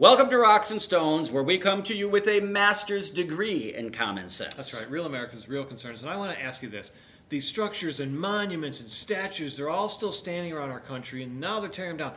Welcome 0.00 0.30
to 0.30 0.38
Rocks 0.38 0.70
and 0.70 0.80
Stones, 0.80 1.30
where 1.30 1.42
we 1.42 1.58
come 1.58 1.82
to 1.82 1.94
you 1.94 2.08
with 2.08 2.26
a 2.26 2.40
master's 2.40 3.10
degree 3.10 3.74
in 3.74 3.92
common 3.92 4.30
sense. 4.30 4.54
That's 4.54 4.72
right, 4.72 4.90
real 4.90 5.04
Americans, 5.04 5.46
real 5.46 5.62
concerns. 5.62 6.00
And 6.00 6.10
I 6.10 6.16
want 6.16 6.32
to 6.32 6.42
ask 6.42 6.62
you 6.62 6.70
this. 6.70 6.92
These 7.28 7.46
structures 7.46 8.00
and 8.00 8.18
monuments 8.18 8.80
and 8.80 8.88
statues, 8.88 9.58
they're 9.58 9.68
all 9.68 9.90
still 9.90 10.10
standing 10.10 10.54
around 10.54 10.70
our 10.70 10.80
country, 10.80 11.22
and 11.22 11.38
now 11.38 11.60
they're 11.60 11.68
tearing 11.68 11.98
them 11.98 12.08
down. 12.08 12.16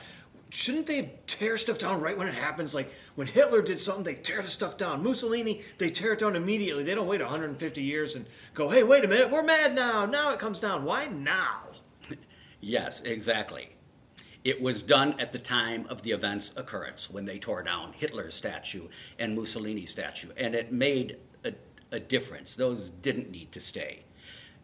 Shouldn't 0.50 0.86
they 0.86 1.12
tear 1.28 1.58
stuff 1.58 1.78
down 1.78 2.00
right 2.00 2.18
when 2.18 2.30
it 2.30 2.36
happens? 2.36 2.74
Like 2.74 2.90
when 3.16 3.28
Hitler 3.28 3.62
did 3.62 3.82
something, 3.82 4.06
they 4.06 4.16
tear 4.16 4.42
the 4.42 4.48
stuff 4.48 4.78
down. 4.78 5.04
Mussolini, 5.04 5.62
they 5.78 5.90
tear 5.90 6.14
it 6.14 6.20
down 6.20 6.38
immediately. 6.38 6.86
They 6.86 6.96
don't 6.96 7.06
wait 7.06 7.20
150 7.20 7.84
years 7.84 8.16
and 8.16 8.26
go, 8.54 8.70
hey, 8.70 8.84
wait 8.84 9.04
a 9.04 9.10
minute, 9.10 9.30
we're 9.30 9.44
mad 9.44 9.76
now. 9.76 10.06
Now 10.06 10.32
it 10.32 10.40
comes 10.40 10.62
down. 10.62 10.86
Why 10.86 11.08
now? 11.08 11.64
Yes, 12.62 13.02
exactly. 13.02 13.76
It 14.44 14.62
was 14.62 14.84
done 14.84 15.20
at 15.20 15.32
the 15.32 15.40
time 15.40 15.86
of 15.90 16.02
the 16.02 16.12
event's 16.12 16.52
occurrence 16.58 17.10
when 17.10 17.26
they 17.26 17.40
tore 17.40 17.64
down 17.64 17.94
Hitler's 17.94 18.36
statue 18.36 18.88
and 19.18 19.38
Mussolini's 19.38 19.92
statue, 19.92 20.30
and 20.36 20.54
it 20.54 20.72
made 20.72 21.18
a, 21.46 21.54
a 21.92 22.00
difference. 22.00 22.56
Those 22.56 22.90
didn't 22.90 23.32
need 23.32 23.52
to 23.54 23.62
stay. 23.62 24.04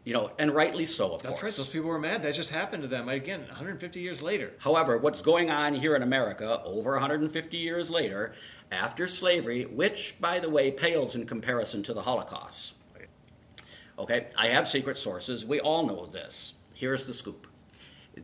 You 0.05 0.13
know, 0.13 0.31
and 0.39 0.55
rightly 0.55 0.85
so, 0.85 1.13
of 1.13 1.21
That's 1.21 1.39
course. 1.39 1.43
right, 1.43 1.57
those 1.57 1.69
people 1.69 1.89
were 1.89 1.99
mad. 1.99 2.23
That 2.23 2.33
just 2.33 2.49
happened 2.49 2.83
to 2.83 2.87
them, 2.87 3.09
again, 3.09 3.41
150 3.41 3.99
years 3.99 4.21
later. 4.21 4.53
However, 4.57 4.97
what's 4.97 5.21
going 5.21 5.51
on 5.51 5.73
here 5.73 5.95
in 5.95 6.03
America 6.03 6.61
over 6.63 6.93
150 6.93 7.57
years 7.57 7.89
later, 7.89 8.33
after 8.71 9.07
slavery, 9.07 9.65
which, 9.65 10.15
by 10.19 10.39
the 10.39 10.49
way, 10.49 10.71
pales 10.71 11.15
in 11.15 11.25
comparison 11.25 11.83
to 11.83 11.93
the 11.93 12.01
Holocaust. 12.01 12.73
Okay, 13.97 14.27
I 14.37 14.47
have 14.47 14.67
secret 14.67 14.97
sources. 14.97 15.45
We 15.45 15.59
all 15.59 15.85
know 15.85 16.05
this. 16.05 16.53
Here's 16.73 17.05
the 17.05 17.13
scoop. 17.13 17.45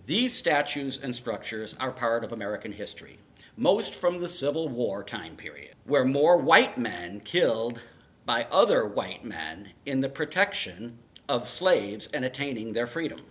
These 0.05 0.33
statues 0.33 0.99
and 1.01 1.15
structures 1.15 1.75
are 1.79 1.91
part 1.91 2.23
of 2.23 2.31
American 2.31 2.71
history, 2.71 3.17
most 3.57 3.95
from 3.95 4.19
the 4.19 4.29
Civil 4.29 4.67
War 4.69 5.03
time 5.03 5.35
period, 5.35 5.75
where 5.85 6.05
more 6.05 6.37
white 6.37 6.77
men 6.77 7.21
killed 7.21 7.79
by 8.25 8.45
other 8.51 8.85
white 8.87 9.23
men 9.23 9.71
in 9.85 10.01
the 10.01 10.09
protection 10.09 10.99
of 11.29 11.47
slaves 11.47 12.07
and 12.13 12.25
attaining 12.25 12.73
their 12.73 12.87
freedom. 12.87 13.21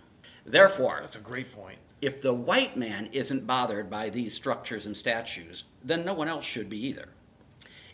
Therefore, 0.45 0.99
That's 1.01 1.15
a 1.15 1.19
great 1.19 1.53
point. 1.53 1.79
if 2.01 2.21
the 2.21 2.33
white 2.33 2.75
man 2.77 3.09
isn't 3.11 3.47
bothered 3.47 3.89
by 3.89 4.09
these 4.09 4.33
structures 4.33 4.85
and 4.85 4.95
statues, 4.95 5.63
then 5.83 6.03
no 6.05 6.13
one 6.13 6.27
else 6.27 6.45
should 6.45 6.69
be 6.69 6.85
either. 6.87 7.09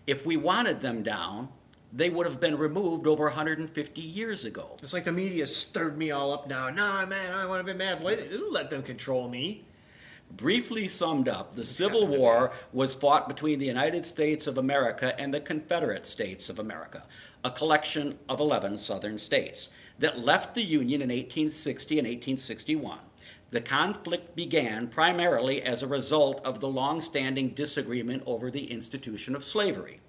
If 0.07 0.25
we 0.25 0.37
wanted 0.37 0.81
them 0.81 1.03
down, 1.03 1.49
they 1.93 2.09
would 2.09 2.25
have 2.25 2.39
been 2.39 2.57
removed 2.57 3.05
over 3.05 3.25
150 3.25 4.01
years 4.01 4.45
ago. 4.45 4.77
It's 4.81 4.93
like 4.93 5.03
the 5.03 5.11
media 5.11 5.45
stirred 5.45 5.97
me 5.97 6.11
all 6.11 6.31
up 6.31 6.47
now. 6.47 6.69
No, 6.69 7.05
man, 7.05 7.33
I 7.33 7.45
want 7.45 7.65
to 7.65 7.73
be 7.73 7.77
mad. 7.77 8.03
Wait, 8.03 8.31
let 8.51 8.69
them 8.69 8.83
control 8.83 9.27
me. 9.27 9.65
Briefly 10.31 10.87
summed 10.87 11.27
up, 11.27 11.55
the 11.57 11.65
Civil 11.65 12.07
War 12.07 12.53
was 12.71 12.95
fought 12.95 13.27
between 13.27 13.59
the 13.59 13.65
United 13.65 14.05
States 14.05 14.47
of 14.47 14.57
America 14.57 15.13
and 15.19 15.33
the 15.33 15.41
Confederate 15.41 16.07
States 16.07 16.49
of 16.49 16.57
America, 16.57 17.05
a 17.43 17.51
collection 17.51 18.17
of 18.29 18.39
11 18.39 18.77
southern 18.77 19.19
states 19.19 19.69
that 19.99 20.19
left 20.19 20.55
the 20.55 20.63
Union 20.63 21.01
in 21.01 21.09
1860 21.09 21.99
and 21.99 22.07
1861. 22.07 22.99
The 23.49 23.59
conflict 23.59 24.33
began 24.33 24.87
primarily 24.87 25.61
as 25.61 25.83
a 25.83 25.87
result 25.87 26.39
of 26.45 26.61
the 26.61 26.69
long-standing 26.69 27.49
disagreement 27.49 28.23
over 28.25 28.49
the 28.49 28.71
institution 28.71 29.35
of 29.35 29.43
slavery. 29.43 29.99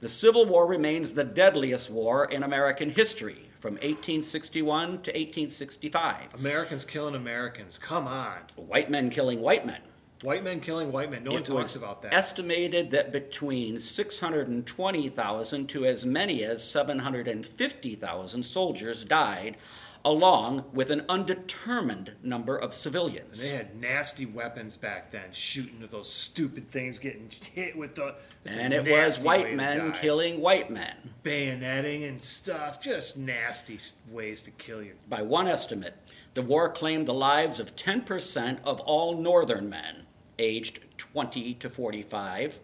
The 0.00 0.08
Civil 0.08 0.44
War 0.46 0.66
remains 0.66 1.14
the 1.14 1.24
deadliest 1.24 1.90
war 1.90 2.24
in 2.24 2.42
American 2.42 2.90
history 2.90 3.48
from 3.60 3.74
1861 3.74 4.86
to 4.88 5.10
1865. 5.10 6.34
Americans 6.34 6.84
killing 6.84 7.14
Americans. 7.14 7.78
Come 7.78 8.06
on. 8.06 8.38
White 8.56 8.90
men 8.90 9.08
killing 9.08 9.40
white 9.40 9.64
men. 9.66 9.80
White 10.22 10.44
men 10.44 10.60
killing 10.60 10.92
white 10.92 11.10
men. 11.10 11.24
No 11.24 11.32
one 11.32 11.42
talks 11.42 11.76
about 11.76 12.02
that. 12.02 12.12
Estimated 12.14 12.90
that 12.90 13.12
between 13.12 13.78
620,000 13.78 15.66
to 15.68 15.86
as 15.86 16.04
many 16.04 16.44
as 16.44 16.62
750,000 16.68 18.42
soldiers 18.42 19.04
died, 19.04 19.56
along 20.04 20.64
with 20.72 20.90
an 20.90 21.04
undetermined 21.08 22.12
number 22.22 22.56
of 22.56 22.74
civilians. 22.74 23.40
they 23.40 23.48
had 23.48 23.80
nasty 23.80 24.26
weapons 24.26 24.76
back 24.76 25.10
then, 25.10 25.32
shooting 25.32 25.80
with 25.80 25.90
those 25.90 26.12
stupid 26.12 26.68
things, 26.68 26.98
getting 26.98 27.30
hit 27.52 27.76
with 27.76 27.94
the. 27.94 28.14
and 28.44 28.72
it 28.74 28.86
was 28.86 29.18
white 29.18 29.54
men 29.54 29.92
killing 29.92 30.40
white 30.40 30.70
men. 30.70 30.94
bayoneting 31.22 32.08
and 32.08 32.22
stuff. 32.22 32.80
Just 32.80 33.16
nasty 33.16 33.78
ways 34.10 34.42
to 34.42 34.50
kill 34.52 34.82
you. 34.82 34.92
By 35.08 35.22
one 35.22 35.48
estimate, 35.48 35.94
the 36.34 36.42
war 36.42 36.68
claimed 36.68 37.06
the 37.06 37.14
lives 37.14 37.58
of 37.58 37.76
10% 37.76 38.58
of 38.64 38.80
all 38.80 39.16
northern 39.16 39.68
men 39.68 40.02
aged 40.38 40.80
20 40.98 41.54
to 41.54 41.70
45 41.70 42.60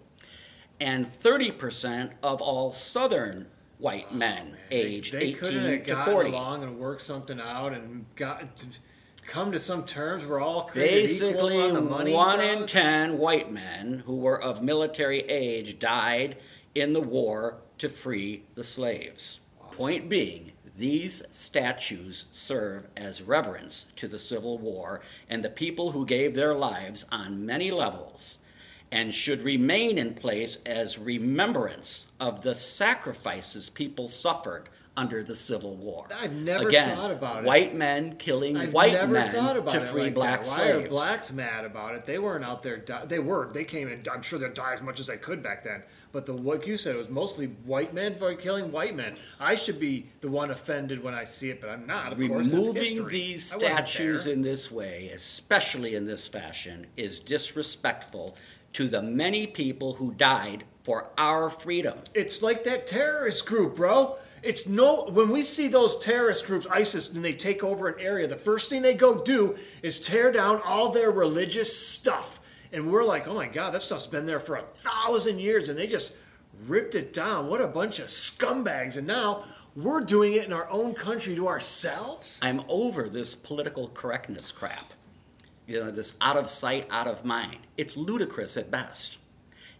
and 0.80 1.10
30% 1.12 2.10
of 2.22 2.40
all 2.40 2.72
southern 2.72 3.46
white 3.80 4.14
men 4.14 4.56
aged 4.70 5.14
Oh, 5.14 5.18
they 5.18 5.24
18 5.26 5.36
couldn't 5.38 5.86
have 5.88 6.04
to 6.06 6.12
40. 6.12 6.30
along 6.30 6.62
and 6.62 6.78
worked 6.78 7.02
something 7.02 7.40
out 7.40 7.72
and 7.72 8.04
got 8.16 8.56
to 8.58 8.66
come 9.26 9.52
to 9.52 9.58
some 9.58 9.84
terms. 9.84 10.24
We're 10.26 10.40
all 10.40 10.70
Basically, 10.74 11.54
equal 11.54 11.62
on 11.68 11.74
the 11.74 11.80
money. 11.80 12.12
one 12.12 12.40
in 12.40 12.66
ten 12.66 13.18
white 13.18 13.50
men 13.52 14.02
who 14.06 14.16
were 14.16 14.40
of 14.40 14.62
military 14.62 15.20
age 15.20 15.78
died 15.78 16.36
in 16.74 16.92
the 16.92 17.00
war 17.00 17.58
to 17.78 17.88
free 17.88 18.44
the 18.54 18.64
slaves. 18.64 19.40
Point 19.72 20.08
being, 20.08 20.52
these 20.76 21.22
statues 21.30 22.26
serve 22.30 22.86
as 22.96 23.22
reverence 23.22 23.86
to 23.96 24.06
the 24.08 24.18
Civil 24.18 24.58
War 24.58 25.00
and 25.28 25.42
the 25.44 25.48
people 25.50 25.92
who 25.92 26.04
gave 26.04 26.34
their 26.34 26.54
lives 26.54 27.06
on 27.10 27.46
many 27.46 27.70
levels 27.70 28.38
and 28.92 29.14
should 29.14 29.42
remain 29.42 29.98
in 29.98 30.14
place 30.14 30.58
as 30.66 30.98
remembrance 30.98 32.06
of 32.18 32.42
the 32.42 32.54
sacrifices 32.54 33.70
people 33.70 34.08
suffered 34.08 34.68
under 34.96 35.22
the 35.22 35.36
Civil 35.36 35.76
War. 35.76 36.06
I've 36.14 36.32
never 36.32 36.68
Again, 36.68 36.96
thought 36.96 37.12
about 37.12 37.44
it. 37.44 37.46
white 37.46 37.74
men 37.74 38.16
killing 38.16 38.56
I've 38.56 38.72
white 38.74 38.92
never 38.92 39.12
men 39.12 39.32
thought 39.32 39.56
about 39.56 39.72
to 39.72 39.80
free 39.80 40.02
like 40.02 40.14
black 40.14 40.42
that. 40.42 40.48
Why 40.48 40.56
slaves. 40.56 40.84
are 40.84 40.88
blacks 40.88 41.32
mad 41.32 41.64
about 41.64 41.94
it? 41.94 42.04
They 42.04 42.18
weren't 42.18 42.44
out 42.44 42.62
there. 42.62 42.76
Di- 42.76 43.06
they 43.06 43.20
were. 43.20 43.48
They 43.52 43.64
came 43.64 43.88
in. 43.88 44.02
I'm 44.12 44.20
sure 44.20 44.38
they'd 44.38 44.52
die 44.52 44.72
as 44.72 44.82
much 44.82 44.98
as 45.00 45.06
they 45.06 45.16
could 45.16 45.42
back 45.42 45.62
then. 45.62 45.84
But 46.12 46.26
the 46.26 46.32
like 46.32 46.66
you 46.66 46.76
said, 46.76 46.96
it 46.96 46.98
was 46.98 47.08
mostly 47.08 47.46
white 47.64 47.94
men 47.94 48.16
for 48.16 48.34
killing 48.34 48.72
white 48.72 48.96
men. 48.96 49.14
I 49.38 49.54
should 49.54 49.78
be 49.78 50.08
the 50.20 50.28
one 50.28 50.50
offended 50.50 51.02
when 51.02 51.14
I 51.14 51.24
see 51.24 51.50
it, 51.50 51.60
but 51.60 51.70
I'm 51.70 51.86
not. 51.86 52.12
Of 52.12 52.18
course, 52.18 52.46
Removing 52.48 52.74
history. 52.74 53.10
these 53.12 53.48
statues 53.50 54.26
in 54.26 54.42
this 54.42 54.72
way, 54.72 55.12
especially 55.14 55.94
in 55.94 56.04
this 56.04 56.26
fashion, 56.26 56.88
is 56.96 57.20
disrespectful 57.20 58.34
to 58.74 58.88
the 58.88 59.02
many 59.02 59.46
people 59.46 59.94
who 59.94 60.12
died 60.12 60.64
for 60.82 61.10
our 61.18 61.50
freedom. 61.50 61.98
It's 62.14 62.42
like 62.42 62.64
that 62.64 62.86
terrorist 62.86 63.46
group, 63.46 63.76
bro. 63.76 64.16
It's 64.42 64.66
no 64.66 65.04
when 65.10 65.28
we 65.28 65.42
see 65.42 65.68
those 65.68 65.98
terrorist 65.98 66.46
groups, 66.46 66.66
ISIS, 66.70 67.10
and 67.10 67.24
they 67.24 67.34
take 67.34 67.62
over 67.62 67.88
an 67.88 68.00
area, 68.00 68.26
the 68.26 68.36
first 68.36 68.70
thing 68.70 68.80
they 68.80 68.94
go 68.94 69.22
do 69.22 69.56
is 69.82 70.00
tear 70.00 70.32
down 70.32 70.62
all 70.64 70.90
their 70.90 71.10
religious 71.10 71.76
stuff. 71.76 72.40
And 72.72 72.90
we're 72.90 73.04
like, 73.04 73.28
oh 73.28 73.34
my 73.34 73.48
god, 73.48 73.74
that 73.74 73.82
stuff's 73.82 74.06
been 74.06 74.26
there 74.26 74.40
for 74.40 74.56
a 74.56 74.62
thousand 74.62 75.40
years, 75.40 75.68
and 75.68 75.78
they 75.78 75.86
just 75.86 76.14
ripped 76.66 76.94
it 76.94 77.12
down. 77.12 77.48
What 77.48 77.60
a 77.60 77.66
bunch 77.66 77.98
of 77.98 78.06
scumbags. 78.06 78.96
And 78.96 79.06
now 79.06 79.44
we're 79.76 80.00
doing 80.00 80.34
it 80.34 80.44
in 80.44 80.52
our 80.52 80.68
own 80.70 80.94
country 80.94 81.34
to 81.34 81.48
ourselves? 81.48 82.38
I'm 82.42 82.62
over 82.68 83.08
this 83.08 83.34
political 83.34 83.88
correctness 83.88 84.50
crap. 84.52 84.92
You 85.70 85.78
know, 85.78 85.92
this 85.92 86.14
out 86.20 86.36
of 86.36 86.50
sight, 86.50 86.88
out 86.90 87.06
of 87.06 87.24
mind. 87.24 87.58
It's 87.76 87.96
ludicrous 87.96 88.56
at 88.56 88.72
best. 88.72 89.18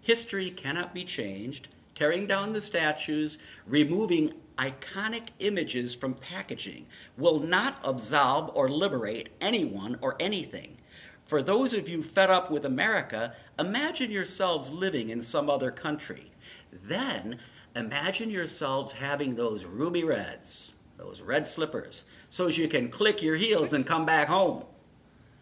History 0.01 0.49
cannot 0.49 0.95
be 0.95 1.03
changed. 1.03 1.67
Tearing 1.97 2.29
down 2.29 2.53
the 2.53 2.61
statues, 2.61 3.39
removing 3.67 4.35
iconic 4.57 5.31
images 5.41 5.97
from 5.97 6.15
packaging 6.15 6.87
will 7.19 7.41
not 7.41 7.81
absolve 7.83 8.53
or 8.55 8.69
liberate 8.69 9.31
anyone 9.41 9.99
or 10.01 10.15
anything. 10.21 10.77
For 11.25 11.43
those 11.43 11.73
of 11.73 11.89
you 11.89 12.05
fed 12.05 12.31
up 12.31 12.53
with 12.53 12.65
America, 12.65 13.35
imagine 13.59 14.13
yourselves 14.13 14.71
living 14.71 15.11
in 15.11 15.21
some 15.21 15.51
other 15.51 15.73
country. 15.73 16.31
Then 16.73 17.41
imagine 17.75 18.31
yourselves 18.31 18.93
having 18.93 19.35
those 19.35 19.65
ruby 19.65 20.05
reds, 20.05 20.71
those 20.97 21.21
red 21.21 21.49
slippers, 21.49 22.05
so 22.31 22.47
as 22.47 22.57
you 22.57 22.69
can 22.69 22.91
click 22.91 23.23
your 23.23 23.35
heels 23.35 23.73
and 23.73 23.85
come 23.85 24.07
back 24.07 24.29
home. 24.29 24.63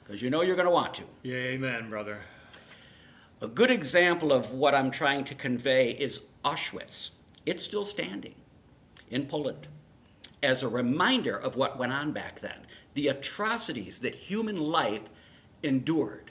Because 0.09 0.23
you 0.23 0.31
know 0.31 0.41
you're 0.41 0.57
going 0.57 0.65
to 0.65 0.73
want 0.73 0.95
to. 0.95 1.03
Yeah, 1.23 1.37
amen, 1.37 1.91
brother. 1.91 2.21
A 3.43 3.47
good 3.47 3.71
example 3.71 4.33
of 4.33 4.51
what 4.51 4.75
I'm 4.75 4.91
trying 4.91 5.27
to 5.27 5.35
convey 5.35 5.91
is 5.91 6.23
Auschwitz. 6.47 7.11
It's 7.45 7.63
still 7.63 7.85
standing 7.85 8.35
in 9.11 9.27
Poland 9.27 9.67
as 10.43 10.63
a 10.63 10.69
reminder 10.69 11.37
of 11.37 11.57
what 11.57 11.79
went 11.79 11.93
on 11.93 12.13
back 12.13 12.41
then, 12.41 12.61
the 12.95 13.09
atrocities 13.09 13.99
that 13.99 14.15
human 14.15 14.57
life 14.57 15.03
endured. 15.63 16.31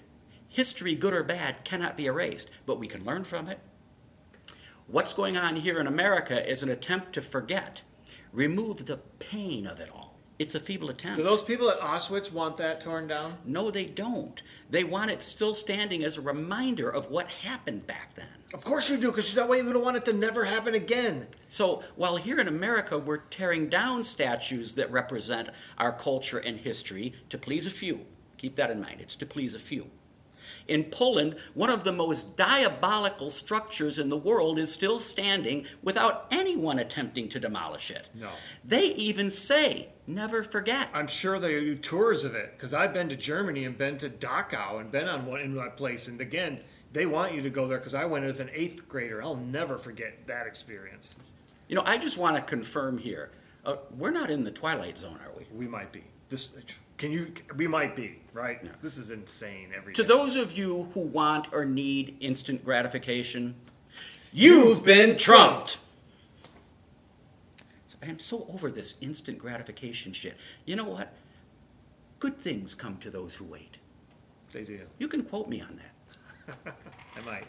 History, 0.49 0.95
good 0.95 1.13
or 1.13 1.23
bad, 1.23 1.63
cannot 1.63 1.95
be 1.95 2.07
erased, 2.07 2.49
but 2.65 2.79
we 2.79 2.87
can 2.87 3.05
learn 3.05 3.25
from 3.25 3.47
it. 3.47 3.59
What's 4.87 5.13
going 5.13 5.37
on 5.37 5.55
here 5.55 5.79
in 5.79 5.85
America 5.85 6.49
is 6.49 6.63
an 6.63 6.69
attempt 6.69 7.13
to 7.13 7.21
forget, 7.21 7.83
remove 8.33 8.87
the 8.87 8.97
pain 9.19 9.67
of 9.67 9.79
it 9.79 9.91
all. 9.93 10.06
It's 10.39 10.53
a 10.53 10.59
feeble 10.59 10.91
attempt. 10.91 11.17
Do 11.17 11.23
those 11.23 11.41
people 11.41 11.69
at 11.71 11.79
Auschwitz 11.79 12.31
want 12.31 12.57
that 12.57 12.79
torn 12.79 13.07
down? 13.07 13.37
No, 13.43 13.71
they 13.71 13.85
don't. 13.85 14.39
They 14.69 14.83
want 14.83 15.09
it 15.09 15.23
still 15.23 15.55
standing 15.55 16.03
as 16.03 16.17
a 16.17 16.21
reminder 16.21 16.89
of 16.89 17.09
what 17.09 17.27
happened 17.27 17.87
back 17.87 18.13
then. 18.15 18.27
Of 18.53 18.63
course 18.63 18.87
you 18.87 18.97
do, 18.97 19.07
because 19.07 19.33
that 19.33 19.49
way 19.49 19.57
you 19.57 19.73
don't 19.73 19.83
want 19.83 19.97
it 19.97 20.05
to 20.05 20.13
never 20.13 20.45
happen 20.45 20.75
again. 20.75 21.25
So 21.47 21.81
while 21.95 22.17
here 22.17 22.39
in 22.39 22.47
America 22.47 22.99
we're 22.99 23.17
tearing 23.17 23.67
down 23.67 24.03
statues 24.03 24.75
that 24.75 24.91
represent 24.91 25.49
our 25.79 25.91
culture 25.91 26.37
and 26.37 26.59
history 26.59 27.15
to 27.31 27.37
please 27.39 27.65
a 27.65 27.71
few, 27.71 28.01
keep 28.37 28.55
that 28.57 28.69
in 28.69 28.79
mind, 28.79 29.01
it's 29.01 29.15
to 29.15 29.25
please 29.25 29.55
a 29.55 29.59
few. 29.59 29.89
In 30.67 30.85
Poland, 30.85 31.35
one 31.53 31.69
of 31.69 31.83
the 31.83 31.91
most 31.91 32.35
diabolical 32.35 33.31
structures 33.31 33.99
in 33.99 34.09
the 34.09 34.17
world 34.17 34.59
is 34.59 34.71
still 34.71 34.99
standing 34.99 35.65
without 35.83 36.27
anyone 36.31 36.79
attempting 36.79 37.29
to 37.29 37.39
demolish 37.39 37.91
it. 37.91 38.07
No. 38.13 38.31
They 38.65 38.93
even 38.93 39.29
say, 39.29 39.89
never 40.05 40.43
forget. 40.43 40.89
I'm 40.93 41.07
sure 41.07 41.39
they 41.39 41.59
do 41.59 41.75
tours 41.75 42.23
of 42.23 42.35
it, 42.35 42.53
because 42.55 42.73
I've 42.73 42.93
been 42.93 43.09
to 43.09 43.15
Germany 43.15 43.65
and 43.65 43.77
been 43.77 43.97
to 43.99 44.09
Dachau 44.09 44.79
and 44.79 44.91
been 44.91 45.07
on 45.07 45.25
one 45.25 45.41
in 45.41 45.55
that 45.55 45.77
place. 45.77 46.07
And 46.07 46.19
again, 46.21 46.59
they 46.93 47.05
want 47.05 47.33
you 47.33 47.41
to 47.41 47.49
go 47.49 47.67
there 47.67 47.77
because 47.77 47.95
I 47.95 48.05
went 48.05 48.25
as 48.25 48.39
an 48.39 48.49
eighth 48.53 48.87
grader. 48.87 49.21
I'll 49.21 49.35
never 49.35 49.77
forget 49.77 50.25
that 50.27 50.47
experience. 50.47 51.15
You 51.67 51.75
know, 51.75 51.83
I 51.85 51.97
just 51.97 52.17
want 52.17 52.37
to 52.37 52.41
confirm 52.41 52.97
here 52.97 53.31
uh, 53.67 53.75
we're 53.97 54.11
not 54.11 54.31
in 54.31 54.43
the 54.43 54.51
twilight 54.51 54.97
zone, 54.97 55.19
are 55.23 55.37
we? 55.37 55.45
We 55.53 55.67
might 55.67 55.91
be. 55.91 56.03
This 56.29 56.49
can 56.97 57.11
you? 57.11 57.31
We 57.55 57.67
might 57.67 57.95
be 57.95 58.19
right. 58.33 58.59
This 58.81 58.97
is 58.97 59.11
insane. 59.11 59.69
Every 59.75 59.93
To 59.93 60.01
day. 60.03 60.07
those 60.07 60.35
of 60.35 60.57
you 60.57 60.89
who 60.93 61.01
want 61.01 61.47
or 61.53 61.65
need 61.65 62.17
instant 62.19 62.63
gratification, 62.65 63.55
you've 64.31 64.83
been 64.83 65.17
trumped. 65.17 65.77
I 68.01 68.05
am 68.07 68.19
so 68.19 68.45
over 68.53 68.69
this 68.69 68.95
instant 69.01 69.39
gratification 69.39 70.13
shit. 70.13 70.37
You 70.65 70.75
know 70.75 70.85
what? 70.85 71.13
Good 72.19 72.39
things 72.39 72.73
come 72.75 72.97
to 72.97 73.09
those 73.09 73.33
who 73.33 73.45
wait. 73.45 73.77
they 74.51 74.63
do. 74.63 74.81
You 74.99 75.07
can 75.07 75.23
quote 75.23 75.49
me 75.49 75.61
on 75.61 75.79
that. 75.79 76.75
I 77.15 77.21
might. 77.25 77.47